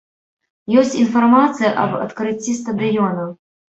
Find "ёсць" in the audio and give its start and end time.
0.83-0.95